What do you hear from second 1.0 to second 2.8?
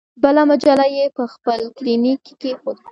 په خپل کلینیک کې کیښوده.